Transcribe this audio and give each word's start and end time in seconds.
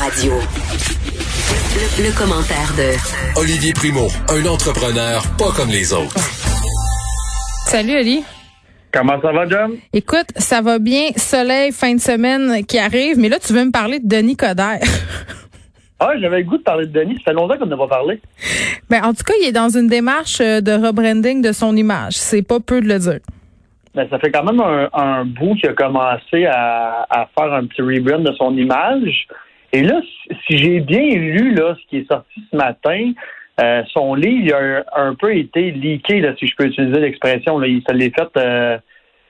Radio. 0.00 0.32
Le, 1.76 2.08
le 2.08 2.18
commentaire 2.18 2.72
de 2.74 3.38
Olivier 3.38 3.74
Primo, 3.74 4.08
un 4.30 4.46
entrepreneur 4.48 5.20
pas 5.36 5.52
comme 5.54 5.68
les 5.68 5.92
autres. 5.92 6.16
Salut 7.66 7.92
Ali. 7.92 8.24
Comment 8.92 9.20
ça 9.20 9.30
va, 9.30 9.46
John? 9.46 9.72
Écoute, 9.92 10.28
ça 10.36 10.62
va 10.62 10.78
bien, 10.78 11.08
soleil, 11.16 11.70
fin 11.72 11.94
de 11.94 12.00
semaine 12.00 12.64
qui 12.64 12.78
arrive, 12.78 13.18
mais 13.18 13.28
là, 13.28 13.38
tu 13.38 13.52
veux 13.52 13.62
me 13.62 13.72
parler 13.72 14.00
de 14.00 14.08
Denis 14.08 14.36
Coderre. 14.36 14.80
Ah, 15.98 16.12
j'avais 16.18 16.38
le 16.38 16.44
goût 16.44 16.56
de 16.56 16.62
parler 16.62 16.86
de 16.86 16.92
Denis. 16.98 17.16
Ça 17.18 17.32
fait 17.32 17.34
longtemps 17.34 17.58
qu'on 17.58 17.66
n'a 17.66 17.76
pas 17.76 17.88
parlé. 17.88 18.22
Ben, 18.88 19.02
en 19.04 19.12
tout 19.12 19.22
cas, 19.22 19.34
il 19.42 19.46
est 19.48 19.52
dans 19.52 19.68
une 19.68 19.86
démarche 19.86 20.40
euh, 20.40 20.62
de 20.62 20.72
rebranding 20.72 21.42
de 21.42 21.52
son 21.52 21.76
image. 21.76 22.14
C'est 22.14 22.40
pas 22.40 22.58
peu 22.58 22.80
de 22.80 22.88
le 22.88 22.98
dire. 22.98 23.20
Ben, 23.94 24.08
ça 24.08 24.18
fait 24.18 24.30
quand 24.30 24.44
même 24.44 24.60
un, 24.60 24.88
un 24.94 25.24
bout 25.26 25.56
qu'il 25.56 25.68
a 25.68 25.74
commencé 25.74 26.46
à, 26.46 27.06
à, 27.10 27.28
faire 27.38 27.52
un 27.52 27.66
petit 27.66 27.82
rebrand 27.82 28.20
de 28.20 28.32
son 28.32 28.56
image. 28.56 29.26
Et 29.72 29.82
là, 29.82 30.00
si 30.46 30.58
j'ai 30.58 30.80
bien 30.80 31.00
lu 31.00 31.54
là, 31.54 31.76
ce 31.80 31.86
qui 31.88 31.98
est 31.98 32.08
sorti 32.08 32.42
ce 32.50 32.56
matin, 32.56 33.12
euh, 33.62 33.82
son 33.92 34.14
livre 34.14 34.54
a 34.92 35.00
un, 35.00 35.14
peu 35.14 35.36
été 35.36 35.70
leaké, 35.70 36.20
là, 36.20 36.34
si 36.38 36.46
je 36.46 36.54
peux 36.56 36.66
utiliser 36.66 36.98
l'expression. 37.00 37.62
Il 37.62 37.82
s'est 37.86 38.10
fait, 38.10 38.36
euh, 38.36 38.78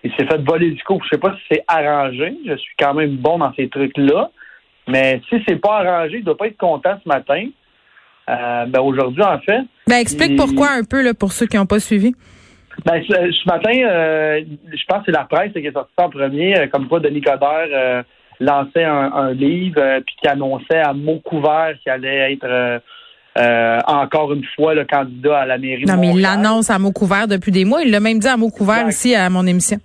il 0.02 0.10
s'est 0.12 0.26
fait 0.26 0.42
voler 0.42 0.70
du 0.70 0.82
coup. 0.84 1.00
Je 1.04 1.08
sais 1.10 1.20
pas 1.20 1.34
si 1.34 1.42
c'est 1.50 1.64
arrangé. 1.66 2.36
Je 2.46 2.56
suis 2.56 2.74
quand 2.78 2.94
même 2.94 3.16
bon 3.16 3.38
dans 3.38 3.52
ces 3.54 3.68
trucs-là. 3.68 4.30
Mais 4.88 5.20
si 5.28 5.42
c'est 5.46 5.60
pas 5.60 5.78
arrangé, 5.80 6.18
il 6.18 6.24
doit 6.24 6.36
pas 6.36 6.46
être 6.46 6.58
content 6.58 6.98
ce 7.02 7.08
matin. 7.08 7.46
Euh, 8.28 8.66
ben 8.66 8.80
aujourd'hui, 8.80 9.22
en 9.22 9.40
fait. 9.40 9.62
Ben 9.88 9.96
explique 9.96 10.36
pourquoi 10.36 10.70
un 10.70 10.84
peu 10.84 11.02
là, 11.02 11.12
pour 11.12 11.32
ceux 11.32 11.46
qui 11.46 11.56
n'ont 11.56 11.66
pas 11.66 11.80
suivi. 11.80 12.14
Ben, 12.86 13.02
ce, 13.02 13.46
matin, 13.46 13.72
euh, 13.74 14.42
je 14.72 14.84
pense 14.86 15.00
que 15.00 15.06
c'est 15.06 15.18
la 15.18 15.24
presse 15.24 15.52
qui 15.52 15.66
est 15.66 15.72
sortie 15.72 15.92
en 15.98 16.08
premier, 16.08 16.68
comme 16.72 16.88
quoi 16.88 17.00
Denis 17.00 17.20
Coderre 17.20 18.04
lançait 18.40 18.84
un, 18.84 19.32
livre 19.32 20.00
puis 20.06 20.16
qui 20.20 20.28
annonçait 20.28 20.78
à 20.78 20.92
mot 20.92 21.20
couvert 21.24 21.74
qu'il 21.82 21.92
allait 21.92 22.32
être 22.32 22.80
encore 23.86 24.32
une 24.32 24.44
fois 24.56 24.74
le 24.74 24.84
candidat 24.84 25.40
à 25.40 25.46
la 25.46 25.58
mairie 25.58 25.84
non, 25.84 25.94
de 25.94 26.00
mais 26.00 26.10
il 26.10 26.20
l'annonce 26.20 26.70
à 26.70 26.78
mot 26.78 26.92
couvert 26.92 27.28
depuis 27.28 27.52
des 27.52 27.64
mois. 27.64 27.82
Il 27.82 27.90
l'a 27.90 28.00
même 28.00 28.18
dit 28.18 28.28
à 28.28 28.36
mot 28.36 28.50
couvert 28.50 28.88
ici 28.88 29.14
à 29.14 29.28
mon 29.30 29.46
émission. 29.46 29.78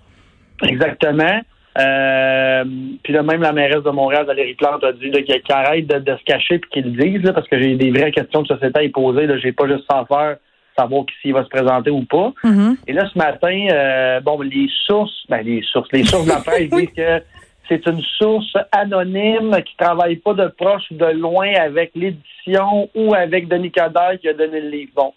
Exactement. 0.64 1.42
Euh, 1.78 2.64
puis 3.04 3.12
là, 3.12 3.24
même 3.24 3.42
la 3.42 3.52
mairesse 3.52 3.84
de 3.84 3.90
Montréal, 3.90 4.26
Valérie 4.26 4.54
Plante, 4.54 4.84
a 4.84 4.94
dit 4.94 5.12
qu'elle 5.12 5.42
arrête 5.50 5.88
de, 5.88 6.16
se 6.16 6.24
cacher 6.24 6.60
puis 6.60 6.70
qu'il 6.72 6.96
le 6.96 7.04
dise, 7.04 7.32
parce 7.34 7.48
que 7.48 7.60
j'ai 7.60 7.76
des 7.76 7.92
vraies 7.92 8.12
questions 8.12 8.44
de 8.44 8.48
société 8.48 8.80
à 8.80 8.84
y 8.84 8.90
poser. 8.90 9.28
Là, 9.28 9.38
j'ai 9.38 9.52
pas 9.52 9.68
juste 9.68 9.84
sans 9.90 10.06
faire 10.06 10.38
savoir 10.78 11.06
s'il 11.22 11.34
va 11.34 11.44
se 11.44 11.50
présenter 11.50 11.90
ou 11.90 12.04
pas. 12.04 12.34
Mm-hmm. 12.44 12.76
Et 12.88 12.94
là, 12.94 13.10
ce 13.12 13.18
matin, 13.18 13.68
euh, 13.72 14.20
bon, 14.22 14.42
les 14.42 14.70
sources, 14.86 15.24
ben 15.30 15.42
les 15.42 15.62
sources, 15.64 15.90
les 15.92 16.04
sources 16.04 16.26
de 16.26 16.32
la 16.32 16.40
presse 16.40 16.70
disent 16.72 16.90
que 16.96 17.22
c'est 17.68 17.88
une 17.88 18.02
source 18.02 18.56
anonyme 18.72 19.56
qui 19.66 19.76
travaille 19.78 20.18
pas 20.18 20.34
de 20.34 20.48
proche 20.48 20.84
ou 20.92 20.96
de 20.96 21.06
loin 21.06 21.52
avec 21.56 21.92
l'édition 21.96 22.90
ou 22.96 23.14
avec 23.14 23.48
Denis 23.48 23.72
Coderre 23.72 24.20
qui 24.20 24.30
a 24.30 24.34
donné 24.34 24.62
le 24.62 24.70
livre. 24.70 24.92
Bon. 24.96 25.14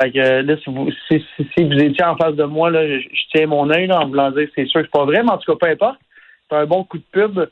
Fait 0.00 0.10
que 0.10 0.42
là, 0.42 0.56
si 0.62 0.70
vous, 0.70 0.90
si, 1.08 1.64
vous 1.64 1.78
étiez 1.78 2.04
en 2.04 2.16
face 2.16 2.34
de 2.34 2.44
moi, 2.44 2.70
là, 2.70 2.86
je, 2.86 3.08
tiens 3.32 3.46
mon 3.46 3.70
œil 3.70 3.90
en 3.90 4.06
voulant 4.06 4.30
dire 4.30 4.48
c'est 4.54 4.66
sûr 4.66 4.82
que 4.82 4.86
c'est 4.86 4.98
pas 4.98 5.06
vrai, 5.06 5.22
mais 5.22 5.30
en 5.30 5.38
tout 5.38 5.52
cas, 5.52 5.66
peu 5.66 5.72
importe. 5.72 5.98
C'est 6.50 6.56
un 6.56 6.66
bon 6.66 6.84
coup 6.84 6.98
de 6.98 7.04
pub. 7.10 7.48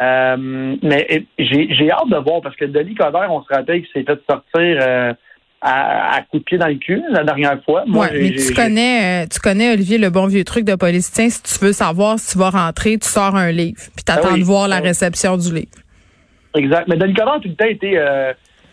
Euh, 0.00 0.76
mais 0.82 1.26
j'ai 1.38 1.90
hâte 1.90 2.08
de 2.08 2.16
voir 2.18 2.40
parce 2.42 2.56
que 2.56 2.66
Denis 2.66 2.94
Coderre, 2.94 3.32
on 3.32 3.42
se 3.42 3.52
rappelle 3.52 3.82
qu'il 3.82 3.92
s'est 3.92 4.04
fait 4.04 4.20
sortir 4.30 4.78
euh, 4.80 5.12
à, 5.60 6.16
à 6.16 6.22
coup 6.22 6.38
de 6.38 6.44
pied 6.44 6.58
dans 6.58 6.68
le 6.68 6.76
cul 6.76 7.02
la 7.10 7.24
dernière 7.24 7.62
fois. 7.64 7.84
Moi, 7.86 8.08
mais 8.12 8.32
tu 8.32 8.54
connais, 8.54 9.24
euh, 9.24 9.26
tu 9.30 9.40
connais 9.40 9.72
Olivier 9.72 9.98
le 9.98 10.10
bon 10.10 10.26
vieux 10.26 10.44
truc 10.44 10.64
de 10.64 10.74
politicien. 10.74 11.28
Si 11.28 11.42
tu 11.42 11.64
veux 11.64 11.72
savoir 11.72 12.18
si 12.18 12.32
tu 12.32 12.38
vas 12.38 12.50
rentrer, 12.50 12.98
tu 12.98 13.08
sors 13.08 13.34
un 13.36 13.50
livre, 13.50 13.80
puis 13.94 14.04
t'attends 14.04 14.30
ah 14.34 14.38
de 14.38 14.44
voir 14.44 14.68
la 14.68 14.80
réception 14.80 15.36
du 15.36 15.52
livre. 15.52 15.72
Exact. 16.54 16.88
Mais 16.88 16.96
Denis 16.96 17.14
Coderre 17.14 17.34
a 17.34 17.40
tout 17.40 17.48
le 17.48 17.54
temps 17.54 17.66
été 17.66 17.98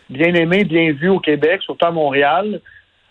bien 0.10 0.34
aimé, 0.34 0.64
bien 0.64 0.92
vu 0.94 1.10
au 1.10 1.20
Québec, 1.20 1.62
surtout 1.64 1.86
à 1.86 1.92
Montréal. 1.92 2.62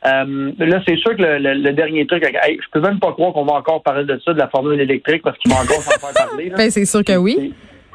Euh, 0.06 0.52
là, 0.58 0.82
c'est 0.86 0.96
sûr 0.96 1.16
que 1.16 1.22
le, 1.22 1.72
dernier 1.72 2.06
truc, 2.06 2.24
je 2.24 2.70
peux 2.72 2.80
même 2.80 2.98
pas 2.98 3.12
croire 3.12 3.32
qu'on 3.32 3.44
va 3.44 3.54
encore 3.54 3.82
parler 3.82 4.04
de 4.04 4.20
ça, 4.24 4.32
de 4.34 4.38
la 4.38 4.48
formule 4.48 4.80
électrique, 4.80 5.22
parce 5.22 5.38
qu'il 5.38 5.50
va 5.50 5.60
encore 5.60 5.80
s'en 5.80 5.98
faire 5.98 6.26
parler. 6.26 6.50
Ben, 6.56 6.70
c'est 6.70 6.84
sûr 6.84 7.02
que 7.02 7.16
oui. 7.16 7.54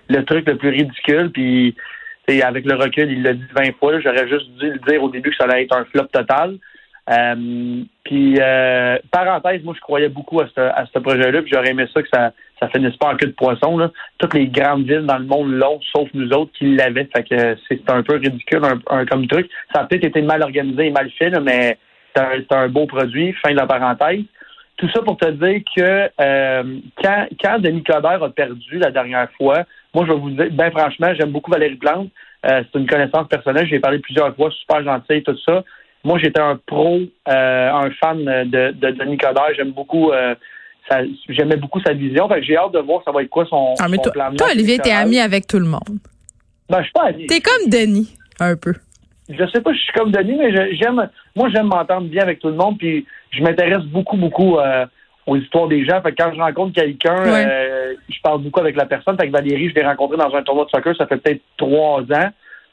Le 0.10 0.26
truc 0.26 0.48
le 0.48 0.58
plus 0.58 0.70
ridicule, 0.70 1.30
puis 1.32 1.76
avec 2.44 2.66
le 2.66 2.76
recul, 2.76 3.12
il 3.12 3.24
l'a 3.24 3.34
dit 3.34 3.46
20 3.56 3.78
fois. 3.78 4.00
J'aurais 4.00 4.28
juste 4.28 4.50
dû 4.58 4.72
le 4.72 4.80
dire 4.80 5.04
au 5.04 5.10
début 5.10 5.32
que 5.32 5.36
ça 5.36 5.46
allait 5.46 5.64
être 5.64 5.76
un 5.76 5.86
flop 5.86 6.06
total. 6.06 6.58
Euh, 7.10 7.84
puis, 8.04 8.36
euh, 8.40 8.98
parenthèse, 9.12 9.64
moi, 9.64 9.74
je 9.76 9.82
croyais 9.82 10.10
beaucoup 10.10 10.40
à 10.42 10.48
ce, 10.48 11.00
projet-là, 11.00 11.42
puis 11.42 11.52
j'aurais 11.52 11.72
aimé 11.72 11.86
ça 11.94 12.04
que 12.04 12.10
ça, 12.14 12.32
ça 12.60 12.68
finisse 12.70 12.96
pas 12.98 13.14
en 13.14 13.16
queue 13.16 13.28
de 13.28 13.32
poisson. 13.32 13.90
Toutes 14.20 14.34
les 14.36 14.48
grandes 14.48 14.84
villes 14.84 15.06
dans 15.06 15.18
le 15.18 15.26
monde 15.26 15.52
l'ont, 15.52 15.80
sauf 15.96 16.08
nous 16.14 16.30
autres 16.32 16.52
qui 16.54 16.76
l'avaient. 16.76 17.10
Fait 17.16 17.24
que 17.24 17.58
c'est 17.68 17.90
un 17.90 18.04
peu 18.04 18.18
ridicule 18.18 18.62
un, 18.90 19.06
comme 19.06 19.28
truc. 19.28 19.50
Ça 19.74 19.82
a 19.82 19.86
peut-être 19.86 20.04
été 20.04 20.22
mal 20.22 20.44
organisé 20.44 20.88
et 20.88 20.92
mal 20.92 21.10
fait, 21.18 21.32
mais 21.40 21.78
c'est 22.16 22.52
un, 22.52 22.68
beau 22.68 22.86
produit, 22.86 23.34
fin 23.34 23.52
de 23.52 23.58
la 23.58 23.66
parenthèse. 23.66 24.24
Tout 24.78 24.90
ça 24.94 25.02
pour 25.02 25.18
te 25.18 25.30
dire 25.30 25.62
que 25.76 26.10
euh, 26.22 26.64
quand, 27.04 27.28
quand 27.42 27.60
Denis 27.60 27.84
Coderre 27.84 28.24
a 28.24 28.30
perdu 28.30 28.78
la 28.78 28.92
dernière 28.92 29.30
fois, 29.32 29.66
moi, 29.94 30.06
je 30.06 30.14
vais 30.14 30.20
vous 30.20 30.30
dire, 30.32 30.50
bien 30.52 30.72
franchement, 30.72 31.14
j'aime 31.20 31.32
beaucoup 31.32 31.52
Valérie 31.52 31.76
Plante. 31.76 32.10
Euh, 32.46 32.64
c'est 32.72 32.80
une 32.80 32.88
connaissance 32.88 33.28
personnelle. 33.28 33.68
J'ai 33.68 33.80
parlé 33.80 34.00
plusieurs 34.00 34.36
fois, 34.36 34.50
super 34.52 34.84
gentil, 34.84 35.24
tout 35.24 35.38
ça. 35.46 35.64
Moi, 36.04 36.18
j'étais 36.20 36.40
un 36.40 36.60
pro, 36.66 37.00
euh, 37.28 37.72
un 37.72 37.92
fan 37.92 38.24
de, 38.24 38.72
de 38.72 38.92
Denis 38.92 39.18
Coderre. 39.18 39.54
J'aime 39.56 39.72
beaucoup 39.72 40.12
j'aimais 41.28 41.58
beaucoup 41.58 41.80
sa 41.82 41.94
vision. 41.94 42.28
j'ai 42.42 42.58
hâte 42.58 42.72
de 42.72 42.80
voir 42.80 43.04
ça 43.06 43.12
va 43.12 43.22
être 43.22 43.30
quoi 43.30 43.46
son, 43.46 43.76
ah, 43.80 43.88
son 43.88 44.02
toi, 44.02 44.32
Toi, 44.38 44.48
Olivier, 44.54 44.80
t'es 44.80 44.92
ami 44.92 45.20
avec 45.20 45.46
tout 45.46 45.60
le 45.60 45.66
monde. 45.66 46.00
Ben, 46.70 46.80
je 46.80 46.84
suis 46.84 46.94
pas 46.94 47.08
ami. 47.08 47.28
T'es 47.28 47.42
comme 47.42 47.70
Denis, 47.70 48.16
un 48.40 48.56
peu 48.56 48.74
je 49.30 49.46
sais 49.54 49.62
pas, 49.62 49.74
je 49.74 49.80
suis 49.80 49.94
comme 49.94 50.12
Denis, 50.12 50.36
mais 50.38 50.76
j'aime, 50.76 51.08
moi, 51.36 51.50
j'aime 51.54 51.68
m'entendre 51.68 52.08
bien 52.08 52.24
avec 52.24 52.40
tout 52.40 52.48
le 52.48 52.56
monde, 52.56 52.78
puis 52.78 53.06
je 53.30 53.44
m'intéresse 53.44 53.84
beaucoup, 53.86 54.18
beaucoup 54.18 54.58
euh, 54.58 54.86
aux 55.30 55.38
histoires 55.38 55.68
des 55.68 55.86
gens. 55.86 56.02
Fait 56.02 56.12
que 56.12 56.22
quand 56.22 56.34
je 56.34 56.40
rencontre 56.40 56.74
quelqu'un, 56.74 57.24
euh, 57.24 57.94
je 58.10 58.20
parle 58.22 58.42
beaucoup 58.42 58.60
avec 58.60 58.76
la 58.76 58.86
personne. 58.86 59.18
Fait 59.18 59.28
que 59.28 59.32
Valérie, 59.32 59.70
je 59.70 59.76
l'ai 59.76 59.86
rencontré 59.86 60.18
dans 60.18 60.34
un 60.36 60.44
tournoi 60.44 60.66
de 60.66 60.70
soccer, 60.72 60.96
ça 60.98 61.06
fait 61.06 61.18
peut-être 61.18 61.42
trois 61.58 62.02
ans. 62.02 62.30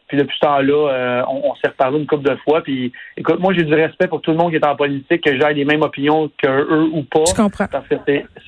Puis 0.08 0.16
depuis 0.16 0.36
ce 0.36 0.46
temps-là, 0.46 0.92
euh, 0.92 1.22
on, 1.28 1.54
s'est 1.56 1.68
reparlé 1.68 1.98
une 1.98 2.06
couple 2.06 2.28
de 2.28 2.36
fois. 2.36 2.62
Puis 2.62 2.92
écoute, 3.16 3.40
moi 3.40 3.52
j'ai 3.52 3.64
du 3.64 3.74
respect 3.74 4.06
pour 4.06 4.20
tout 4.20 4.30
le 4.30 4.36
monde 4.36 4.50
qui 4.50 4.56
est 4.56 4.64
en 4.64 4.76
politique, 4.76 5.22
que 5.22 5.38
j'ai 5.38 5.54
les 5.54 5.64
mêmes 5.64 5.82
opinions 5.82 6.30
que 6.40 6.48
eux 6.48 6.88
ou 6.92 7.02
pas. 7.02 7.24
Je 7.28 7.34
comprends. 7.34 7.66
Parce 7.66 7.88
que 7.88 7.96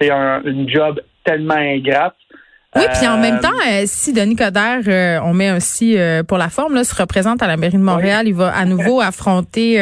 c'est 0.01 0.11
un 0.11 0.41
une 0.45 0.69
job 0.69 1.01
tellement 1.25 1.55
ingrate. 1.55 2.15
Oui, 2.77 2.83
puis 2.93 3.09
en 3.09 3.17
même 3.17 3.37
euh, 3.37 3.41
temps, 3.41 3.49
euh, 3.67 3.85
si 3.87 4.13
Denis 4.13 4.37
Coderre, 4.37 4.83
euh, 4.87 5.19
on 5.25 5.33
met 5.33 5.53
aussi 5.53 5.97
pour 6.27 6.37
la 6.37 6.51
forme, 6.51 6.75
là, 6.75 6.85
se 6.85 6.95
représente 6.95 7.43
à 7.43 7.47
la 7.47 7.57
mairie 7.57 7.79
de 7.79 7.83
Montréal, 7.83 8.29
il 8.29 8.35
va 8.35 8.55
à 8.55 8.65
nouveau 8.67 9.01
affronter 9.11 9.79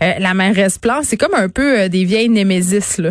la 0.00 0.34
mairesse 0.34 0.78
Plante. 0.78 1.04
C'est 1.04 1.16
comme 1.16 1.34
un 1.34 1.48
peu 1.48 1.88
des 1.88 2.04
vieilles 2.04 2.30
némésis, 2.30 2.98
là. 2.98 3.10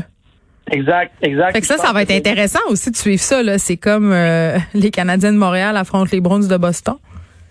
Exact, 0.72 1.14
exact. 1.22 1.54
Fait 1.54 1.62
que 1.62 1.68
ça, 1.68 1.78
ça 1.78 1.94
va 1.94 2.02
être 2.02 2.12
intéressant 2.12 2.60
aussi 2.70 2.90
de 2.92 2.96
suivre 2.96 3.22
ça. 3.22 3.44
Là. 3.44 3.58
C'est 3.58 3.78
comme 3.78 4.12
les 4.74 4.92
Canadiens 4.92 5.32
de 5.32 5.38
Montréal 5.38 5.78
affrontent 5.78 6.10
les 6.12 6.22
Browns 6.22 6.48
de 6.48 6.58
Boston. 6.58 6.96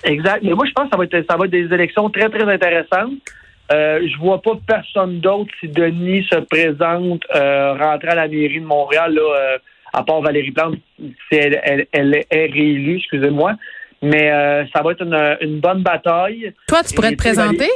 Exact. 0.04 0.42
Mais 0.42 0.52
moi, 0.52 0.66
je 0.66 0.72
pense 0.72 0.84
que 0.84 0.91
ça 0.91 0.97
va 0.97 1.04
être, 1.04 1.25
ça 1.28 1.36
va 1.36 1.44
être 1.47 1.50
des 1.50 1.72
élections 1.72 2.10
très, 2.10 2.28
très 2.28 2.52
intéressantes. 2.52 3.12
Euh, 3.72 4.06
je 4.06 4.19
vois 4.19 4.42
pas 4.42 4.52
personne 4.66 5.20
d'autre 5.20 5.50
si 5.60 5.69
Denis 5.69 6.26
se 6.30 6.38
présente 6.41 7.22
rentrer 7.32 8.08
à 8.08 8.14
la 8.14 8.28
mairie 8.28 8.60
de 8.60 8.66
Montréal 8.66 9.14
là, 9.14 9.58
à 9.94 10.02
part 10.02 10.20
Valérie 10.20 10.50
Plante, 10.50 10.75
si 10.98 11.38
elle, 11.38 11.86
est 11.92 12.26
réélue, 12.31 12.96
excusez-moi. 12.96 13.54
Mais 14.02 14.31
euh, 14.31 14.64
ça 14.75 14.82
va 14.82 14.92
être 14.92 15.02
une, 15.41 15.60
bonne 15.60 15.82
bataille. 15.82 16.52
Toi, 16.66 16.82
tu 16.82 16.94
pourrais 16.94 17.12
te 17.12 17.16
présenter? 17.16 17.70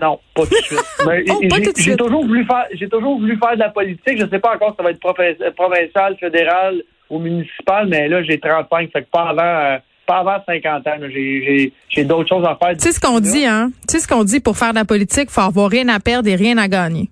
Non, 0.00 0.18
pas 0.34 0.42
tout 0.42 0.50
de 0.50 0.64
suite. 0.64 0.80
oh, 1.06 1.40
j'ai 1.76 1.96
toujours 1.96 2.24
voulu 2.24 2.44
faire, 2.46 2.66
j'ai 2.72 2.88
toujours 2.88 3.18
voulu 3.18 3.38
faire 3.38 3.54
de 3.54 3.60
la 3.60 3.68
politique. 3.68 4.18
Je 4.18 4.24
ne 4.24 4.30
sais 4.30 4.38
pas 4.38 4.54
encore 4.54 4.70
si 4.70 4.76
ça 4.76 4.82
va 4.82 4.90
être 4.90 5.54
provincial, 5.54 6.16
fédéral 6.18 6.82
ou 7.10 7.18
municipal, 7.18 7.86
mais 7.88 8.08
là, 8.08 8.22
j'ai 8.22 8.38
35, 8.38 8.90
fait 8.90 9.02
que 9.02 9.10
pas 9.10 9.28
avant, 9.28 9.42
euh, 9.42 9.78
pas 10.06 10.18
avant 10.18 10.42
50 10.46 10.86
ans. 10.86 10.96
J'ai 11.10 12.04
d'autres 12.04 12.28
choses 12.28 12.44
à 12.46 12.56
faire. 12.56 12.76
Tu 12.76 12.80
sais 12.80 12.92
ce 12.92 13.00
qu'on 13.00 13.20
dit, 13.20 13.44
hein? 13.44 13.70
Tu 13.88 13.92
sais 13.92 14.00
ce 14.00 14.08
qu'on 14.08 14.24
dit 14.24 14.40
pour 14.40 14.56
faire 14.56 14.70
de 14.70 14.76
la 14.76 14.84
politique, 14.84 15.30
faut 15.30 15.42
avoir 15.42 15.68
rien 15.68 15.88
à 15.88 16.00
perdre 16.00 16.28
et 16.28 16.36
rien 16.36 16.56
à 16.56 16.68
gagner. 16.68 17.10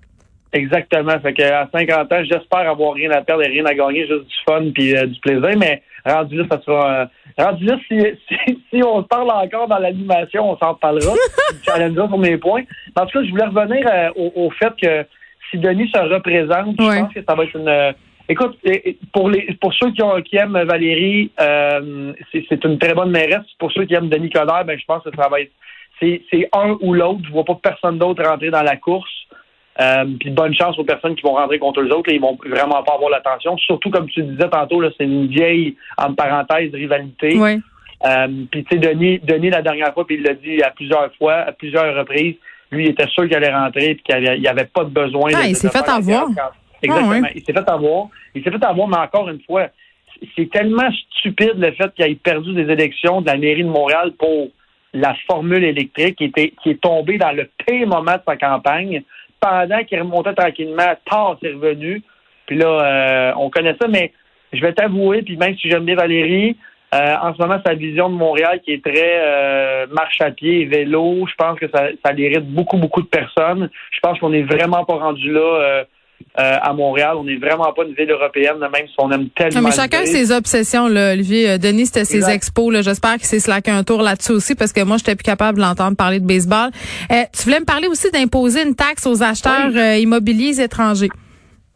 Exactement. 0.52 1.18
Fait 1.20 1.32
qu'à 1.32 1.68
50 1.72 2.12
ans, 2.12 2.24
j'espère 2.24 2.70
avoir 2.70 2.94
rien 2.94 3.10
à 3.12 3.22
perdre 3.22 3.44
et 3.44 3.48
rien 3.48 3.64
à 3.66 3.74
gagner, 3.74 4.06
juste 4.06 4.26
du 4.26 4.36
fun 4.48 4.64
puis 4.74 4.96
euh, 4.96 5.06
du 5.06 5.18
plaisir. 5.20 5.56
Mais 5.56 5.82
rendu 6.04 6.36
là, 6.36 6.44
ça 6.50 6.60
sera. 6.62 6.90
Euh, 6.92 7.06
rendu 7.38 7.64
là, 7.66 7.78
si, 7.86 8.00
si, 8.70 8.82
on 8.82 9.02
parle 9.04 9.30
encore 9.30 9.68
dans 9.68 9.78
l'animation, 9.78 10.50
on 10.50 10.58
s'en 10.58 10.74
parlera. 10.74 11.14
challengera 11.64 12.08
sur 12.08 12.18
mes 12.18 12.36
points. 12.36 12.62
En 12.96 13.06
tout 13.06 13.18
cas, 13.18 13.24
je 13.24 13.30
voulais 13.30 13.44
revenir 13.44 13.86
euh, 13.86 14.10
au, 14.16 14.50
fait 14.50 14.72
que 14.80 15.06
si 15.50 15.58
Denis 15.58 15.90
se 15.94 15.98
représente, 15.98 16.76
je 16.78 17.00
pense 17.00 17.14
que 17.14 17.22
ça 17.22 17.34
va 17.34 17.44
être 17.44 17.56
une. 17.56 17.94
écoute, 18.28 18.58
pour 19.12 19.28
les 19.30 19.56
pour 19.60 19.72
ceux 19.74 19.92
qui, 19.92 20.02
ont, 20.02 20.20
qui 20.22 20.36
aiment 20.36 20.60
Valérie, 20.62 21.30
c'est 22.32 22.64
une 22.64 22.78
très 22.78 22.94
bonne 22.94 23.10
mairesse. 23.10 23.46
Pour 23.58 23.70
ceux 23.72 23.84
qui 23.84 23.94
aiment 23.94 24.08
Denis 24.08 24.30
Coderre, 24.30 24.64
ben 24.64 24.78
je 24.78 24.84
pense 24.84 25.02
que 25.04 25.10
ça 25.16 25.28
va 25.28 25.40
être 25.40 25.52
c'est 26.00 26.48
un 26.52 26.76
ou 26.80 26.94
l'autre. 26.94 27.20
Je 27.26 27.32
vois 27.32 27.44
pas 27.44 27.58
personne 27.62 27.98
d'autre 27.98 28.24
rentrer 28.24 28.50
dans 28.50 28.62
la 28.62 28.76
course. 28.76 29.10
Euh, 29.80 30.04
puis 30.18 30.30
bonne 30.30 30.54
chance 30.54 30.78
aux 30.78 30.84
personnes 30.84 31.14
qui 31.14 31.22
vont 31.22 31.34
rentrer 31.34 31.58
contre 31.58 31.80
eux 31.80 31.90
autres. 31.92 32.10
Là, 32.10 32.14
ils 32.14 32.20
vont 32.20 32.36
vraiment 32.44 32.82
pas 32.82 32.94
avoir 32.94 33.10
l'attention. 33.10 33.56
Surtout, 33.56 33.90
comme 33.90 34.08
tu 34.08 34.22
disais 34.22 34.48
tantôt, 34.48 34.82
c'est 34.98 35.04
une 35.04 35.28
vieille, 35.28 35.76
en 35.96 36.12
parenthèse, 36.12 36.72
rivalité. 36.74 37.38
Oui. 37.38 37.60
Euh, 38.04 38.28
puis 38.50 38.64
tu 38.64 38.74
sais, 38.74 38.78
Denis, 38.78 39.18
Denis 39.20 39.50
la 39.50 39.62
dernière 39.62 39.92
fois, 39.92 40.06
puis 40.06 40.16
il 40.16 40.22
l'a 40.22 40.34
dit 40.34 40.62
à 40.62 40.70
plusieurs 40.70 41.14
fois, 41.16 41.34
à 41.34 41.52
plusieurs 41.52 41.94
reprises, 41.94 42.34
lui 42.70 42.84
il 42.84 42.90
était 42.90 43.06
sûr 43.08 43.24
qu'il 43.24 43.36
allait 43.36 43.52
rentrer 43.52 43.94
puis 43.94 44.02
qu'il 44.04 44.40
n'y 44.40 44.48
avait, 44.48 44.64
pas 44.64 44.84
de 44.84 44.90
besoin. 44.90 45.30
Ah, 45.34 45.46
il 45.46 45.56
s'est 45.56 45.68
fait 45.68 45.88
avoir. 45.88 46.28
Exactement. 46.82 47.28
Il 47.34 47.44
s'est 47.44 47.52
fait 47.52 47.68
avoir. 47.68 48.08
Il 48.34 48.42
s'est 48.42 48.50
fait 48.50 48.64
avoir, 48.64 48.88
mais 48.88 48.96
encore 48.96 49.28
une 49.28 49.40
fois, 49.42 49.68
c'est 50.36 50.50
tellement 50.50 50.90
stupide 51.18 51.54
le 51.56 51.72
fait 51.72 51.92
qu'il 51.94 52.06
ait 52.06 52.14
perdu 52.14 52.54
des 52.54 52.70
élections 52.72 53.20
de 53.20 53.26
la 53.26 53.36
mairie 53.36 53.64
de 53.64 53.68
Montréal 53.68 54.12
pour 54.18 54.48
la 54.92 55.14
formule 55.26 55.62
électrique 55.62 56.16
qui, 56.16 56.24
était, 56.24 56.52
qui 56.62 56.70
est 56.70 56.80
tombée 56.80 57.18
dans 57.18 57.32
le 57.32 57.48
pire 57.66 57.86
moment 57.86 58.14
de 58.14 58.22
sa 58.26 58.36
campagne 58.36 59.02
pendant 59.40 59.82
qu'il 59.84 59.98
remontait 60.00 60.34
tranquillement, 60.34 60.94
tard 61.08 61.36
c'est 61.42 61.52
revenu. 61.52 62.02
Puis 62.46 62.56
là, 62.56 62.66
euh, 62.66 63.32
on 63.36 63.50
connaît 63.50 63.76
ça, 63.80 63.88
mais 63.88 64.12
je 64.52 64.60
vais 64.60 64.72
t'avouer, 64.72 65.22
puis 65.22 65.36
même 65.36 65.56
si 65.56 65.70
j'aime 65.70 65.84
bien 65.84 65.94
Valérie, 65.94 66.56
euh, 66.92 67.14
en 67.22 67.32
ce 67.32 67.40
moment, 67.40 67.60
sa 67.64 67.74
vision 67.74 68.10
de 68.10 68.16
Montréal 68.16 68.60
qui 68.64 68.72
est 68.72 68.84
très 68.84 69.20
euh, 69.22 69.86
marche 69.92 70.20
à 70.20 70.32
pied 70.32 70.62
et 70.62 70.64
vélo, 70.64 71.24
je 71.28 71.34
pense 71.36 71.58
que 71.58 71.68
ça, 71.72 71.86
ça 72.04 72.12
beaucoup, 72.40 72.78
beaucoup 72.78 73.02
de 73.02 73.06
personnes. 73.06 73.70
Je 73.92 74.00
pense 74.00 74.18
qu'on 74.18 74.30
n'est 74.30 74.42
vraiment 74.42 74.84
pas 74.84 74.96
rendu 74.96 75.30
là 75.30 75.84
euh, 76.38 76.56
à 76.60 76.72
Montréal. 76.72 77.16
On 77.16 77.24
n'est 77.24 77.36
vraiment 77.36 77.72
pas 77.72 77.84
une 77.84 77.94
ville 77.94 78.10
européenne, 78.10 78.58
même 78.60 78.86
si 78.86 78.94
on 78.98 79.10
aime 79.10 79.28
tellement. 79.30 79.62
mais 79.62 79.72
chacun 79.72 80.04
ses 80.06 80.32
obsessions, 80.32 80.86
là, 80.88 81.12
Olivier. 81.12 81.50
Euh, 81.50 81.58
Denis, 81.58 81.86
c'était 81.86 82.04
ses 82.04 82.30
expos. 82.30 82.72
J'espère 82.82 83.14
qu'il 83.14 83.24
s'est 83.24 83.40
slacké 83.40 83.70
un 83.70 83.82
tour 83.84 84.02
là-dessus 84.02 84.32
aussi, 84.32 84.54
parce 84.54 84.72
que 84.72 84.82
moi, 84.84 84.96
j'étais 84.96 85.16
plus 85.16 85.24
capable 85.24 85.58
de 85.58 85.62
l'entendre 85.62 85.96
parler 85.96 86.20
de 86.20 86.26
baseball. 86.26 86.70
Euh, 87.10 87.22
tu 87.36 87.44
voulais 87.44 87.60
me 87.60 87.64
parler 87.64 87.88
aussi 87.88 88.10
d'imposer 88.10 88.62
une 88.62 88.74
taxe 88.74 89.06
aux 89.06 89.22
acheteurs 89.22 89.70
immobiliers 89.96 90.60
étrangers. 90.60 91.10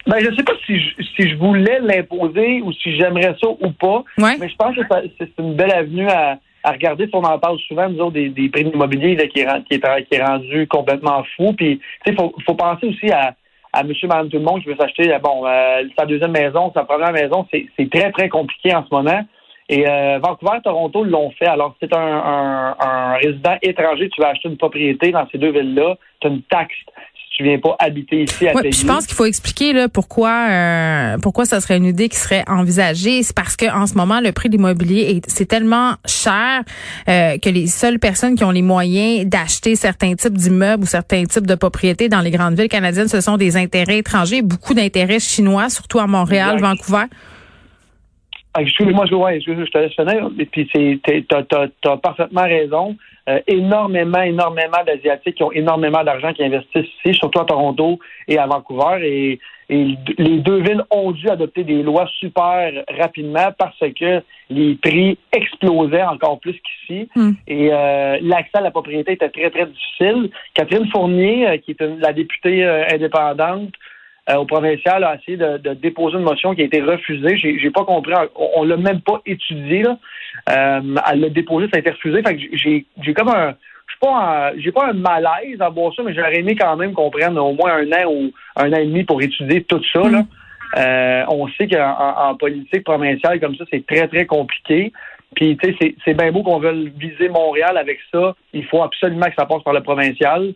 Ben, 0.07 0.19
je 0.21 0.35
sais 0.37 0.43
pas 0.43 0.53
si 0.67 0.79
je, 0.79 1.03
si 1.17 1.31
je 1.31 1.37
voulais 1.37 1.81
l'imposer 1.81 2.61
ou 2.63 2.73
si 2.73 2.95
j'aimerais 2.97 3.35
ça 3.41 3.49
ou 3.49 3.71
pas. 3.71 4.05
Mais 4.19 4.49
je 4.49 4.57
pense 4.57 4.77
que 4.77 4.83
c'est 5.19 5.31
une 5.39 5.55
belle 5.55 5.73
avenue 5.73 6.09
à, 6.09 6.39
à 6.63 6.73
regarder. 6.73 7.07
Si 7.07 7.15
on 7.15 7.23
en 7.23 7.39
parle 7.39 7.59
souvent, 7.67 7.89
nous 7.89 8.01
autres, 8.01 8.13
des, 8.13 8.29
des 8.29 8.49
prix 8.49 8.65
d'immobilier 8.65 9.17
qui, 9.29 9.41
est, 9.41 9.65
qui, 9.65 9.75
est, 9.75 10.05
qui 10.05 10.15
est 10.15 10.25
rendu 10.25 10.67
complètement 10.67 11.25
fou. 11.37 11.55
Puis, 11.55 11.81
tu 12.05 12.11
sais, 12.11 12.17
faut, 12.17 12.35
faut 12.47 12.55
penser 12.55 12.87
aussi 12.87 13.11
à 13.11 13.35
à 13.75 13.83
monsieur, 13.83 14.09
madame, 14.09 14.29
tout 14.29 14.39
le 14.39 14.45
monde 14.45 14.63
qui 14.63 14.69
veut 14.69 14.77
s'acheter 14.79 15.17
bon 15.23 15.45
euh, 15.47 15.83
sa 15.99 16.07
deuxième 16.07 16.31
maison, 16.31 16.71
sa 16.75 16.85
première 16.85 17.13
maison, 17.13 17.47
c'est 17.51 17.91
très, 17.91 18.13
très 18.13 18.29
compliqué 18.29 18.75
en 18.75 18.85
ce 18.85 18.95
moment. 18.95 19.21
Et 19.69 19.89
euh, 19.89 20.19
Vancouver, 20.19 20.59
Toronto 20.63 21.05
l'ont 21.05 21.31
fait. 21.31 21.47
Alors, 21.47 21.75
si 21.83 21.89
tu 21.89 21.97
un, 21.97 22.77
un, 22.79 23.15
résident 23.15 23.57
étranger, 23.63 24.11
tu 24.11 24.21
vas 24.21 24.29
acheter 24.29 24.49
une 24.49 24.59
propriété 24.59 25.11
dans 25.11 25.27
ces 25.33 25.39
deux 25.39 25.53
villes-là, 25.53 25.97
tu 26.21 26.29
as 26.29 26.31
une 26.31 26.43
taxe 26.43 26.77
tu 27.37 27.43
viens 27.43 27.59
pas 27.59 27.75
habiter 27.81 28.23
ici 28.23 28.47
à 28.47 28.55
ouais, 28.55 28.71
Je 28.71 28.87
pense 28.87 29.07
qu'il 29.07 29.17
faut 29.17 29.25
expliquer 29.25 29.73
là 29.73 29.89
pourquoi 29.89 30.47
euh, 30.49 31.19
pourquoi 31.21 31.45
ça 31.45 31.61
serait 31.61 31.77
une 31.77 31.85
idée 31.85 32.09
qui 32.09 32.17
serait 32.17 32.45
envisagée. 32.47 33.25
C'est 33.25 33.35
parce 33.35 33.57
que 33.57 33.67
en 33.75 33.87
ce 33.87 33.95
moment 33.95 34.21
le 34.21 34.31
prix 34.31 34.49
de 34.49 34.57
l'immobilier 34.57 35.21
c'est 35.27 35.47
tellement 35.47 35.95
cher 36.07 36.63
euh, 37.09 37.37
que 37.39 37.51
les 37.51 37.67
seules 37.67 37.99
personnes 37.99 38.37
qui 38.37 38.45
ont 38.45 38.53
les 38.53 38.63
moyens 38.63 39.27
d'acheter 39.27 39.75
certains 39.75 40.15
types 40.15 40.39
d'immeubles 40.39 40.85
ou 40.85 40.87
certains 40.87 41.25
types 41.25 41.47
de 41.47 41.57
propriétés 41.57 42.09
dans 42.09 42.21
les 42.21 42.31
grandes 42.31 42.57
villes 42.57 42.69
canadiennes, 42.69 43.09
ce 43.09 43.21
sont 43.21 43.37
des 43.37 43.57
intérêts 43.57 43.99
étrangers, 43.99 44.43
beaucoup 44.43 44.75
d'intérêts 44.75 45.19
chinois, 45.19 45.69
surtout 45.71 45.99
à 45.99 46.07
Montréal, 46.07 46.61
Vancouver. 46.61 47.07
Ah, 48.57 48.63
excuse-moi, 48.63 49.05
je, 49.07 49.15
ouais, 49.17 49.41
je, 49.41 49.51
te 49.51 49.79
laisse 49.79 49.95
finir. 49.95 50.31
Et 50.39 50.47
puis, 50.47 50.69
tu 50.69 51.01
as, 51.35 51.97
parfaitement 51.97 52.45
raison. 52.45 52.97
Euh, 53.29 53.41
énormément, 53.49 54.21
énormément 54.21 54.85
d'Asiatiques 54.87 55.37
qui 55.37 55.43
ont 55.43 55.51
énormément 55.51 56.05
d'argent 56.05 56.33
qui 56.35 56.45
investissent 56.45 56.87
ici, 57.05 57.15
surtout 57.15 57.41
à 57.41 57.47
Toronto 57.47 57.99
et 58.29 58.39
à 58.39 58.47
Vancouver. 58.47 59.01
Et, 59.03 59.41
les 59.71 60.41
deux 60.41 60.61
villes 60.61 60.85
ont 60.91 61.11
dû 61.11 61.27
adopter 61.31 61.65
des 61.65 61.83
lois 61.83 62.07
super 62.19 62.85
rapidement 62.99 63.49
parce 63.59 63.79
que 63.99 64.23
les 64.51 64.75
prix 64.75 65.17
explosaient 65.33 66.03
encore 66.03 66.39
plus 66.39 66.53
qu'ici. 66.61 67.09
Hmm. 67.17 67.31
Et 67.49 67.71
euh, 67.73 68.19
l'accès 68.21 68.59
à 68.59 68.61
la 68.61 68.71
propriété 68.71 69.13
était 69.13 69.31
très, 69.31 69.49
très 69.49 69.65
difficile. 69.65 70.29
Catherine 70.53 70.87
Fournier, 70.91 71.49
euh, 71.49 71.57
qui 71.57 71.71
est 71.71 71.81
la 71.81 72.13
députée 72.13 72.63
indépendante, 72.93 73.73
euh, 74.31 74.37
au 74.37 74.47
provincial 74.47 75.05
a 75.05 75.17
essayé 75.17 75.37
de, 75.37 75.75
déposer 75.75 76.17
une 76.17 76.23
motion 76.23 76.55
qui 76.55 76.63
a 76.63 76.65
été 76.65 76.81
refusée. 76.81 77.37
J'ai, 77.37 77.59
j'ai 77.59 77.71
pas 77.71 77.85
compris. 77.85 78.15
On, 78.35 78.65
l'a 78.65 78.77
même 78.77 79.01
pas 79.01 79.21
étudié. 79.27 79.83
Là. 79.83 79.99
Euh, 80.51 80.81
elle 81.11 81.21
l'a 81.21 81.29
déposé, 81.29 81.67
ça 81.67 81.77
a 81.77 81.81
été 81.81 81.91
refusé. 81.91 82.23
Fait 82.23 82.35
que 82.35 82.43
j'ai, 82.53 82.87
j'ai 83.03 83.15
comme 83.15 83.29
un. 83.29 83.55
Je 83.87 83.99
pas 84.01 84.53
j'ai 84.57 84.73
pas 84.73 84.89
un 84.89 84.95
malaise 84.95 85.61
à 85.61 85.69
voir 85.69 85.93
ça, 85.95 86.03
mais 86.03 86.15
j'aurais 86.15 86.39
aimé 86.39 86.57
quand 86.59 86.75
même 86.77 86.95
qu'on 86.95 87.11
prenne 87.11 87.39
au 87.39 87.53
moins 87.53 87.75
un 87.75 87.93
an 87.93 88.11
ou 88.11 88.33
un 88.57 88.73
an 88.73 88.77
et 88.77 88.87
demi 88.87 89.05
pour 89.05 89.21
étudier 89.21 89.63
tout 89.65 89.83
ça. 89.93 90.09
Là. 90.09 90.23
Euh, 90.77 91.25
on 91.29 91.47
sait 91.49 91.69
qu'en 91.69 92.35
politique 92.37 92.85
provinciale 92.85 93.41
comme 93.41 93.55
ça, 93.57 93.65
c'est 93.71 93.87
très, 93.87 94.09
très 94.09 94.27
compliqué. 94.27 94.93
Puis, 95.37 95.57
tu 95.57 95.69
sais, 95.69 95.77
c'est, 95.81 95.95
c'est 96.05 96.15
bien 96.15 96.33
beau 96.33 96.43
qu'on 96.43 96.59
veuille 96.59 96.93
viser 96.97 97.29
Montréal 97.29 97.77
avec 97.77 97.99
ça. 98.13 98.35
Il 98.53 98.65
faut 98.65 98.83
absolument 98.83 99.27
que 99.27 99.35
ça 99.37 99.47
passe 99.47 99.63
par 99.63 99.75
le 99.75 99.83
provincial. 99.83 100.55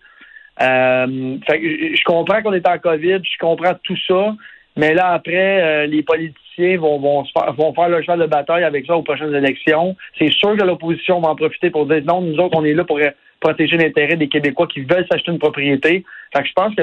Euh, 0.61 1.37
je 1.49 2.05
comprends 2.05 2.43
qu'on 2.43 2.53
est 2.53 2.67
en 2.67 2.79
COVID, 2.79 3.21
je 3.23 3.39
comprends 3.39 3.75
tout 3.83 3.97
ça, 4.07 4.35
mais 4.77 4.95
là, 4.95 5.13
après, 5.13 5.63
euh, 5.63 5.87
les 5.87 6.03
politiciens 6.03 6.79
vont, 6.79 6.99
vont, 6.99 7.25
faire, 7.25 7.53
vont 7.53 7.73
faire 7.75 7.89
leur 7.89 8.01
cheval 8.03 8.21
de 8.21 8.27
bataille 8.27 8.65
avec 8.65 8.87
ça 8.87 8.97
aux 8.97 9.03
prochaines 9.03 9.35
élections. 9.35 9.97
C'est 10.19 10.33
sûr 10.33 10.57
que 10.57 10.65
l'opposition 10.65 11.21
va 11.21 11.31
en 11.31 11.37
profiter 11.37 11.71
pour 11.71 11.87
dire 11.87 12.03
non, 12.05 12.21
nous 12.21 12.39
autres, 12.39 12.59
on 12.59 12.65
est 12.65 12.75
là 12.75 12.85
pour 12.85 12.99
protéger 13.41 13.77
l'intérêt 13.77 14.17
des 14.17 14.29
Québécois 14.29 14.67
qui 14.67 14.81
veulent 14.81 15.07
s'acheter 15.11 15.31
une 15.31 15.39
propriété. 15.39 16.05
Fait 16.33 16.43
que 16.43 16.49
je 16.49 16.53
pense 16.55 16.75
que 16.75 16.83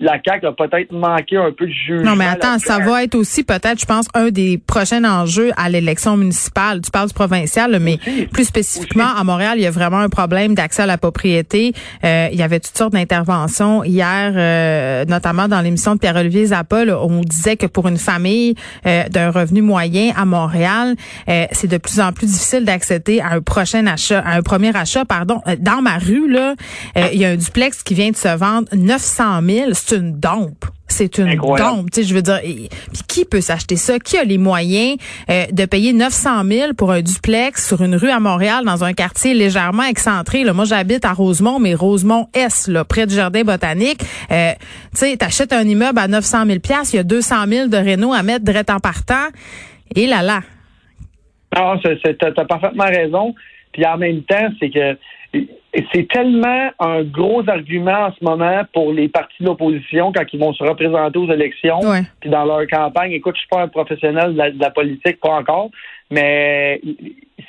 la 0.00 0.18
CAQ 0.24 0.46
a 0.46 0.52
peut-être 0.52 0.92
manqué 0.92 1.36
un 1.36 1.52
peu 1.52 1.66
de 1.66 1.72
jugement. 1.72 2.10
Non, 2.10 2.16
mais 2.16 2.26
attends, 2.26 2.58
ça 2.58 2.78
va 2.78 3.04
être 3.04 3.14
aussi 3.14 3.42
peut-être, 3.42 3.80
je 3.80 3.86
pense, 3.86 4.06
un 4.14 4.28
des 4.28 4.58
prochains 4.58 5.04
enjeux 5.04 5.50
à 5.56 5.68
l'élection 5.68 6.16
municipale. 6.16 6.80
Tu 6.82 6.90
parles 6.90 7.08
du 7.08 7.14
provincial, 7.14 7.78
mais 7.80 7.98
plus 8.32 8.44
spécifiquement 8.44 9.14
à 9.16 9.24
Montréal, 9.24 9.54
il 9.56 9.62
y 9.62 9.66
a 9.66 9.70
vraiment 9.70 9.98
un 9.98 10.08
problème 10.08 10.54
d'accès 10.54 10.82
à 10.82 10.86
la 10.86 10.98
propriété. 10.98 11.72
Euh, 12.04 12.28
il 12.32 12.38
y 12.38 12.42
avait 12.42 12.60
toutes 12.60 12.76
sortes 12.76 12.92
d'interventions 12.92 13.82
hier, 13.84 14.32
euh, 14.36 15.04
notamment 15.06 15.48
dans 15.48 15.60
l'émission 15.60 15.94
de 15.94 16.00
Pierre-Olivier 16.00 16.46
Zappa, 16.46 16.84
où 16.84 17.10
on 17.10 17.20
disait 17.22 17.56
que 17.56 17.66
pour 17.66 17.88
une 17.88 17.98
famille 17.98 18.54
euh, 18.86 19.04
d'un 19.08 19.30
revenu 19.30 19.62
moyen 19.62 20.12
à 20.16 20.24
Montréal, 20.24 20.94
c'est 21.52 21.68
de 21.68 21.78
plus 21.78 22.00
en 22.00 22.12
plus 22.12 22.26
difficile 22.26 22.64
d'accéder 22.64 23.20
à 23.20 23.34
un 23.34 23.40
prochain 23.40 23.86
achat, 23.86 24.20
à 24.20 24.36
un 24.36 24.42
premier 24.42 24.74
achat, 24.76 25.04
pardon. 25.04 25.40
Dans 25.58 25.82
ma 25.82 25.98
rue, 25.98 26.30
là, 26.30 26.54
il 27.12 27.18
y 27.18 27.24
a 27.24 27.30
un 27.30 27.36
duplex 27.36 27.82
qui 27.82 27.94
vient 27.94 28.10
de 28.10 28.16
se 28.16 28.36
vendre 28.36 28.65
900 28.72 29.42
000, 29.42 29.70
c'est 29.72 29.96
une 29.96 30.18
dompe. 30.18 30.64
C'est 30.88 31.18
une 31.18 31.34
dompe, 31.34 31.90
tu 31.90 32.02
sais, 32.02 32.08
je 32.08 32.14
veux 32.14 32.22
dire. 32.22 32.38
Puis 32.40 33.02
qui 33.08 33.24
peut 33.24 33.40
s'acheter 33.40 33.74
ça? 33.74 33.98
Qui 33.98 34.18
a 34.18 34.24
les 34.24 34.38
moyens 34.38 34.96
euh, 35.28 35.44
de 35.50 35.64
payer 35.66 35.92
900 35.92 36.44
000 36.44 36.74
pour 36.74 36.92
un 36.92 37.02
duplex 37.02 37.66
sur 37.66 37.82
une 37.82 37.96
rue 37.96 38.08
à 38.08 38.20
Montréal 38.20 38.64
dans 38.64 38.84
un 38.84 38.92
quartier 38.92 39.34
légèrement 39.34 39.82
excentré? 39.82 40.44
Là, 40.44 40.52
moi, 40.52 40.64
j'habite 40.64 41.04
à 41.04 41.12
Rosemont, 41.12 41.58
mais 41.58 41.74
Rosemont 41.74 42.28
S, 42.34 42.68
là, 42.68 42.84
près 42.84 43.06
du 43.06 43.14
jardin 43.14 43.42
botanique. 43.42 44.00
Euh, 44.30 44.52
tu 44.92 44.98
sais, 44.98 45.16
t'achètes 45.16 45.52
un 45.52 45.64
immeuble 45.64 45.98
à 45.98 46.06
900 46.06 46.46
000 46.46 46.60
pièces, 46.60 46.92
il 46.92 46.96
y 46.96 47.00
a 47.00 47.02
200 47.02 47.46
000 47.48 47.68
de 47.68 47.76
réno 47.76 48.12
à 48.12 48.22
mettre 48.22 48.44
direct 48.44 48.70
en 48.70 48.78
partant. 48.78 49.26
Et 49.94 50.06
là 50.06 50.22
là. 50.22 50.40
Ah, 51.54 51.74
t'as 51.82 52.44
parfaitement 52.44 52.84
raison. 52.84 53.34
Puis 53.72 53.84
en 53.84 53.98
même 53.98 54.22
temps, 54.22 54.48
c'est 54.60 54.70
que 54.70 54.96
c'est 55.92 56.08
tellement 56.08 56.70
un 56.78 57.02
gros 57.02 57.42
argument 57.48 58.06
en 58.06 58.12
ce 58.12 58.24
moment 58.24 58.62
pour 58.72 58.92
les 58.92 59.08
partis 59.08 59.42
de 59.42 59.46
l'opposition 59.46 60.12
quand 60.12 60.24
ils 60.32 60.40
vont 60.40 60.52
se 60.52 60.64
représenter 60.64 61.18
aux 61.18 61.30
élections, 61.30 61.80
puis 62.20 62.30
dans 62.30 62.44
leur 62.44 62.66
campagne. 62.66 63.12
Écoute, 63.12 63.34
je 63.36 63.40
suis 63.40 63.48
pas 63.48 63.62
un 63.62 63.68
professionnel 63.68 64.34
de 64.34 64.60
la, 64.60 64.70
politique, 64.70 65.20
pas 65.20 65.34
encore, 65.34 65.70
mais 66.10 66.80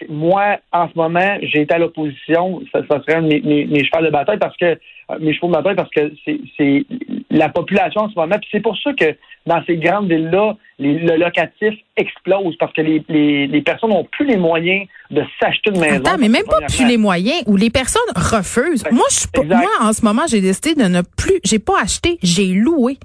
moi, 0.10 0.58
en 0.72 0.90
ce 0.90 0.94
moment, 0.96 1.38
j'ai 1.42 1.62
été 1.62 1.74
à 1.74 1.80
l'opposition. 1.80 2.62
Ça, 2.74 2.82
serait 2.88 3.16
un 3.16 3.22
de 3.22 3.28
mes, 3.28 3.42
mes, 3.42 3.66
de 3.66 4.10
bataille 4.10 4.40
parce 4.40 4.58
que 4.58 4.78
mes 5.20 5.34
chevaux 5.34 5.48
de 5.48 5.54
bataille 5.54 5.76
parce 5.76 5.90
que 5.92 6.12
c'est 6.58 6.86
la 7.30 7.50
population 7.50 8.02
en 8.02 8.10
ce 8.10 8.16
moment. 8.16 8.36
Puis 8.40 8.50
c'est 8.52 8.62
pour 8.62 8.78
ça 8.78 8.94
que 8.94 9.16
dans 9.48 9.64
ces 9.66 9.78
grandes 9.78 10.10
villes-là, 10.10 10.56
le 10.80 11.18
locatif 11.18 11.74
explose 11.96 12.56
parce 12.60 12.72
que 12.74 12.82
les, 12.82 13.04
les, 13.10 13.48
les 13.48 13.62
personnes 13.62 13.90
n'ont 13.90 14.04
plus 14.04 14.26
les 14.26 14.38
moyens 14.38 14.86
de 15.10 15.24
s'acheter 15.40 15.72
une 15.72 15.80
maison. 15.80 15.96
Attends, 15.96 16.18
mais 16.20 16.30
même 16.30 16.44
pas 16.44 16.60
plus 16.68 16.86
les 16.86 16.98
moyens 16.98 17.42
ou 17.48 17.56
les 17.56 17.70
personnes 17.70 18.02
refusent. 18.16 18.84
Moi, 18.92 19.06
je 19.10 19.42
moi, 19.42 19.70
en 19.82 19.94
ce 19.94 20.04
moment, 20.04 20.24
j'ai 20.30 20.42
décidé 20.42 20.76
de 20.76 20.84
ne 20.84 21.02
plus, 21.02 21.40
j'ai 21.44 21.60
pas 21.60 21.82
acheté, 21.82 22.20
j'ai 22.22 22.54
loué 22.54 22.98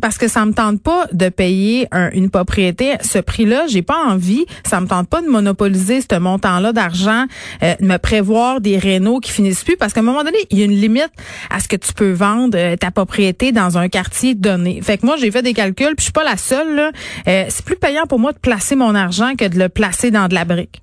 parce 0.00 0.18
que 0.18 0.28
ça 0.28 0.44
me 0.46 0.52
tente 0.52 0.82
pas 0.82 1.06
de 1.12 1.28
payer 1.28 1.88
une 2.12 2.30
propriété 2.30 2.94
ce 3.00 3.18
prix-là. 3.18 3.66
J'ai 3.68 3.82
pas 3.82 3.98
envie. 4.06 4.46
Ça 4.64 4.80
me 4.80 4.86
tente 4.86 5.08
pas 5.08 5.22
de 5.22 5.28
monopoliser 5.28 6.00
ce 6.00 6.18
montant-là 6.18 6.72
d'argent, 6.72 7.24
euh, 7.62 7.74
de 7.80 7.84
me 7.84 7.96
prévoir 7.96 8.60
des 8.60 8.78
rénaux 8.78 9.18
qui 9.20 9.32
finissent 9.32 9.64
plus 9.64 9.76
parce 9.76 9.92
qu'à 9.92 10.00
un 10.00 10.04
moment 10.04 10.24
donné, 10.24 10.38
il 10.50 10.58
y 10.58 10.62
a 10.62 10.64
une 10.64 10.80
limite 10.80 11.10
à 11.50 11.60
ce 11.60 11.68
que 11.68 11.76
tu 11.76 11.92
peux 11.92 12.12
vendre 12.12 12.56
euh, 12.56 12.76
ta 12.76 12.90
propriété 12.90 13.52
dans 13.52 13.78
un 13.78 13.88
quartier 13.88 14.34
donné. 14.34 14.80
Fait 14.82 14.98
que 14.98 15.06
moi, 15.06 15.16
j'ai 15.16 15.30
fait 15.30 15.42
des 15.42 15.54
calculs, 15.54 15.87
puis 15.96 16.00
je 16.00 16.04
suis 16.04 16.12
pas 16.12 16.24
la 16.24 16.36
seule. 16.36 16.90
Euh, 17.28 17.44
c'est 17.48 17.64
plus 17.64 17.76
payant 17.76 18.06
pour 18.06 18.18
moi 18.18 18.32
de 18.32 18.38
placer 18.38 18.76
mon 18.76 18.94
argent 18.94 19.34
que 19.38 19.48
de 19.48 19.58
le 19.58 19.68
placer 19.68 20.10
dans 20.10 20.28
de 20.28 20.34
la 20.34 20.44
brique. 20.44 20.82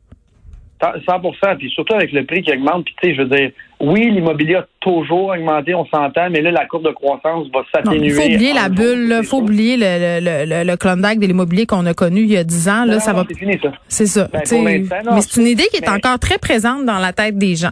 100 0.81 1.21
puis 1.57 1.69
surtout 1.71 1.95
avec 1.95 2.11
le 2.11 2.25
prix 2.25 2.41
qui 2.43 2.51
augmente, 2.51 2.85
puis 2.85 2.95
tu 3.01 3.09
sais, 3.09 3.15
je 3.15 3.21
veux 3.21 3.29
dire, 3.29 3.49
oui, 3.79 4.11
l'immobilier 4.11 4.55
a 4.55 4.67
toujours 4.81 5.29
augmenté, 5.29 5.73
on 5.73 5.85
s'entend, 5.85 6.29
mais 6.29 6.41
là, 6.41 6.51
la 6.51 6.65
courbe 6.65 6.85
de 6.85 6.91
croissance 6.91 7.47
va 7.53 7.61
s'atténuer. 7.73 8.07
Il 8.07 8.13
faut 8.13 8.21
oublier 8.23 8.53
la 8.53 8.69
bulle, 8.69 9.15
il 9.21 9.25
faut 9.25 9.37
oublier 9.37 9.77
le, 9.77 10.19
le, 10.19 10.45
le, 10.45 10.69
le 10.69 10.77
Klondike 10.77 11.19
de 11.19 11.27
l'immobilier 11.27 11.65
qu'on 11.65 11.85
a 11.85 11.93
connu 11.93 12.21
il 12.21 12.31
y 12.31 12.37
a 12.37 12.43
10 12.43 12.69
ans. 12.69 12.85
Là, 12.85 12.95
Non, 12.95 12.99
ça 12.99 13.13
va. 13.13 13.23
C'est 13.27 13.37
fini, 13.37 13.57
ça. 13.61 13.71
C'est 13.87 14.05
ça. 14.05 14.27
Ben, 14.31 14.41
mais 14.51 15.21
c'est 15.21 15.41
une 15.41 15.47
idée 15.47 15.65
qui 15.71 15.77
est 15.77 15.81
mais- 15.81 15.89
encore 15.89 16.19
très 16.19 16.37
présente 16.37 16.85
dans 16.85 16.99
la 16.99 17.13
tête 17.13 17.37
des 17.37 17.55
gens. 17.55 17.71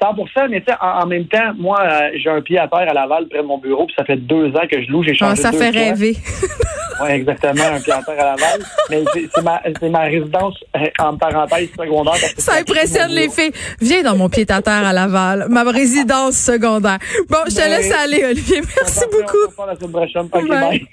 100 0.00 0.48
mais 0.50 0.60
tu 0.60 0.66
sais, 0.70 0.78
en, 0.80 1.02
en 1.02 1.06
même 1.06 1.26
temps, 1.26 1.52
moi, 1.56 1.78
euh, 1.82 2.10
j'ai 2.22 2.28
un 2.30 2.40
pied 2.42 2.58
à 2.58 2.68
terre 2.68 2.88
à 2.88 2.92
Laval 2.92 3.26
près 3.28 3.38
de 3.38 3.46
mon 3.46 3.58
bureau, 3.58 3.86
puis 3.86 3.94
ça 3.96 4.04
fait 4.04 4.16
deux 4.16 4.48
ans 4.48 4.66
que 4.70 4.82
je 4.82 4.90
loue, 4.90 5.02
j'ai 5.02 5.12
Ah, 5.20 5.28
changé 5.34 5.42
ça 5.42 5.50
deux 5.52 5.58
fait 5.58 5.72
fois. 5.72 5.80
rêver. 5.80 6.16
Oui, 6.98 7.10
exactement, 7.10 7.62
un 7.74 7.78
pied 7.78 7.92
à 7.92 8.02
terre 8.02 8.18
à 8.20 8.24
Laval. 8.36 8.60
Mais 8.88 9.02
c'est 9.14 9.42
ma, 9.42 9.60
c'est 9.78 9.88
ma 9.90 10.00
résidence, 10.04 10.54
euh, 10.74 10.86
en 10.98 11.14
parenthèse, 11.18 11.68
secondaire. 11.78 12.14
Ça 12.38 12.54
impressionne 12.54 13.10
les 13.10 13.28
filles. 13.28 13.52
Viens 13.82 14.02
dans 14.02 14.16
mon 14.16 14.30
pied 14.30 14.46
à 14.48 14.62
terre 14.62 14.82
à 14.86 14.94
Laval, 14.94 15.44
ma 15.50 15.62
résidence 15.64 16.36
secondaire. 16.38 16.96
Bon, 17.28 17.36
je 17.50 17.54
te 17.54 17.68
laisse 17.68 17.92
aller, 17.92 18.24
Olivier. 18.24 18.62
Merci 18.80 19.04
beaucoup. 19.12 19.36
on 19.46 19.50
s'en 19.50 19.56
parle 19.56 19.68
la 19.70 19.76
semaine 19.76 19.92
prochaine. 19.92 20.22
Ok, 20.32 20.48
Bye. 20.48 20.60
bye. 20.70 20.86